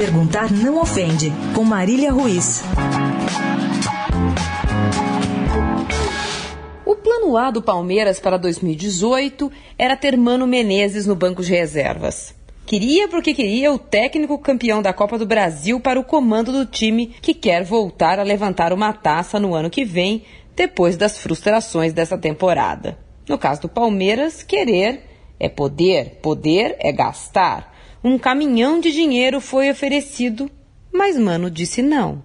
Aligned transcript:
Perguntar 0.00 0.50
não 0.50 0.80
ofende, 0.80 1.30
com 1.54 1.62
Marília 1.62 2.10
Ruiz. 2.10 2.62
O 6.86 6.96
plano 6.96 7.36
A 7.36 7.50
do 7.50 7.60
Palmeiras 7.60 8.18
para 8.18 8.38
2018 8.38 9.52
era 9.78 9.94
ter 9.94 10.16
Mano 10.16 10.46
Menezes 10.46 11.04
no 11.04 11.14
banco 11.14 11.42
de 11.42 11.50
reservas. 11.50 12.34
Queria 12.64 13.08
porque 13.08 13.34
queria 13.34 13.70
o 13.70 13.78
técnico 13.78 14.38
campeão 14.38 14.80
da 14.80 14.94
Copa 14.94 15.18
do 15.18 15.26
Brasil 15.26 15.78
para 15.78 16.00
o 16.00 16.04
comando 16.04 16.50
do 16.50 16.64
time 16.64 17.08
que 17.20 17.34
quer 17.34 17.62
voltar 17.62 18.18
a 18.18 18.22
levantar 18.22 18.72
uma 18.72 18.94
taça 18.94 19.38
no 19.38 19.54
ano 19.54 19.68
que 19.68 19.84
vem, 19.84 20.24
depois 20.56 20.96
das 20.96 21.18
frustrações 21.18 21.92
dessa 21.92 22.16
temporada. 22.16 22.96
No 23.28 23.36
caso 23.36 23.60
do 23.60 23.68
Palmeiras, 23.68 24.42
querer 24.42 25.02
é 25.38 25.50
poder, 25.50 26.20
poder 26.22 26.76
é 26.80 26.90
gastar. 26.90 27.69
Um 28.02 28.18
caminhão 28.18 28.80
de 28.80 28.90
dinheiro 28.92 29.40
foi 29.40 29.70
oferecido, 29.70 30.50
mas 30.90 31.18
Mano 31.18 31.50
disse 31.50 31.82
não. 31.82 32.24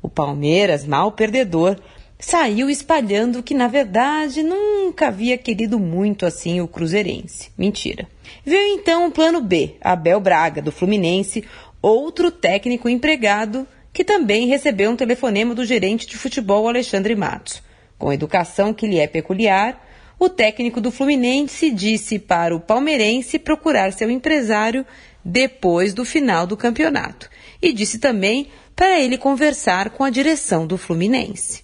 O 0.00 0.08
Palmeiras, 0.08 0.86
mal 0.86 1.10
perdedor, 1.10 1.76
saiu 2.18 2.70
espalhando 2.70 3.42
que, 3.42 3.52
na 3.52 3.66
verdade, 3.66 4.44
nunca 4.44 5.08
havia 5.08 5.36
querido 5.36 5.78
muito 5.78 6.24
assim 6.24 6.60
o 6.60 6.68
Cruzeirense. 6.68 7.50
Mentira. 7.58 8.08
Veio 8.44 8.74
então 8.74 9.08
o 9.08 9.10
plano 9.10 9.40
B, 9.40 9.74
Abel 9.80 10.20
Braga, 10.20 10.62
do 10.62 10.70
Fluminense, 10.70 11.44
outro 11.82 12.30
técnico 12.30 12.88
empregado 12.88 13.66
que 13.92 14.04
também 14.04 14.46
recebeu 14.46 14.90
um 14.90 14.96
telefonema 14.96 15.52
do 15.52 15.64
gerente 15.64 16.06
de 16.06 16.16
futebol 16.16 16.68
Alexandre 16.68 17.16
Matos. 17.16 17.60
Com 17.98 18.12
educação 18.12 18.72
que 18.72 18.86
lhe 18.86 19.00
é 19.00 19.08
peculiar, 19.08 19.84
o 20.18 20.28
técnico 20.28 20.80
do 20.80 20.90
Fluminense 20.90 21.70
disse 21.70 22.18
para 22.18 22.54
o 22.54 22.60
palmeirense 22.60 23.38
procurar 23.38 23.92
seu 23.92 24.10
empresário 24.10 24.84
depois 25.24 25.94
do 25.94 26.04
final 26.04 26.46
do 26.46 26.56
campeonato. 26.56 27.30
E 27.62 27.72
disse 27.72 27.98
também 27.98 28.48
para 28.74 28.98
ele 29.00 29.16
conversar 29.16 29.90
com 29.90 30.04
a 30.04 30.10
direção 30.10 30.66
do 30.66 30.76
Fluminense. 30.76 31.62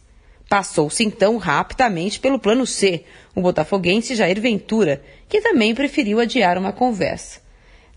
Passou-se 0.49 1.03
então 1.03 1.37
rapidamente 1.37 2.21
pelo 2.21 2.39
plano 2.39 2.67
C, 2.67 3.05
o 3.35 3.41
botafoguense 3.41 4.15
Jair 4.15 4.41
Ventura, 4.41 5.03
que 5.29 5.41
também 5.41 5.75
preferiu 5.75 6.21
adiar 6.21 6.59
uma 6.59 6.73
conversa. 6.73 7.44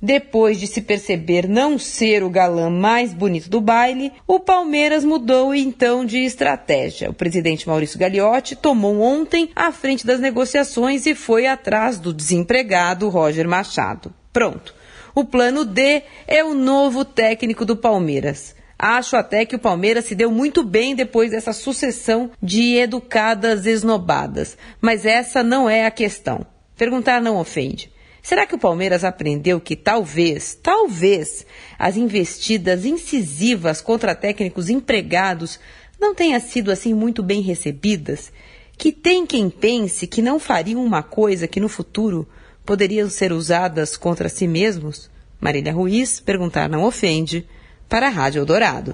Depois 0.02 0.60
de 0.60 0.68
se 0.68 0.82
perceber 0.82 1.48
não 1.48 1.80
ser 1.80 2.24
o 2.24 2.30
galã 2.30 2.70
mais 2.70 3.14
bonito 3.14 3.50
do 3.50 3.60
baile, 3.60 4.12
o 4.28 4.40
Palmeiras 4.40 5.04
mudou 5.04 5.56
então 5.56 6.06
de 6.06 6.20
estratégia. 6.20 7.10
O 7.10 7.14
presidente 7.14 7.68
Maurício 7.68 7.98
Gagliotti 7.98 8.56
tomou 8.56 9.02
ontem 9.02 9.50
a 9.56 9.72
frente 9.72 10.06
das 10.06 10.20
negociações 10.20 11.06
e 11.06 11.16
foi 11.16 11.48
atrás 11.48 11.98
do 11.98 12.14
desempregado 12.14 13.10
Roger 13.10 13.48
Machado. 13.48 14.14
Pronto. 14.32 14.76
O 15.16 15.26
plano 15.26 15.66
D 15.66 16.04
é 16.28 16.44
o 16.44 16.54
novo 16.54 17.04
técnico 17.04 17.66
do 17.66 17.76
Palmeiras. 17.76 18.56
Acho 18.78 19.16
até 19.16 19.44
que 19.44 19.56
o 19.56 19.60
Palmeiras 19.60 20.06
se 20.06 20.14
deu 20.14 20.30
muito 20.30 20.64
bem 20.64 20.94
depois 20.94 21.32
dessa 21.32 21.52
sucessão 21.52 22.30
de 22.40 22.76
educadas 22.76 23.66
esnobadas. 23.66 24.56
Mas 24.80 25.08
essa 25.08 25.42
não 25.42 25.68
é 25.68 25.88
a 25.88 25.92
questão. 25.92 26.46
Perguntar 26.78 27.20
não 27.20 27.38
ofende. 27.38 27.92
Será 28.28 28.46
que 28.46 28.56
o 28.56 28.60
Palmeiras 28.60 29.06
aprendeu 29.06 29.58
que 29.58 29.74
talvez, 29.74 30.54
talvez, 30.54 31.46
as 31.80 31.96
investidas 31.96 32.84
incisivas 32.84 33.80
contra 33.80 34.14
técnicos 34.14 34.68
empregados 34.68 35.58
não 35.98 36.14
tenham 36.14 36.38
sido 36.42 36.70
assim 36.70 36.94
muito 36.94 37.24
bem 37.24 37.40
recebidas? 37.40 38.30
Que 38.78 38.92
tem 38.92 39.26
quem 39.26 39.50
pense 39.50 40.06
que 40.08 40.22
não 40.22 40.40
fariam 40.40 40.84
uma 40.84 41.02
coisa 41.02 41.48
que 41.48 41.62
no 41.62 41.70
futuro 41.70 42.28
poderiam 42.66 43.10
ser 43.10 43.32
usadas 43.32 43.96
contra 43.96 44.28
si 44.28 44.46
mesmos? 44.46 45.10
Marília 45.40 45.72
Ruiz, 45.72 46.20
perguntar 46.20 46.68
não 46.68 46.84
ofende, 46.84 47.48
para 47.88 48.08
a 48.08 48.12
Rádio 48.12 48.42
Eldorado. 48.42 48.94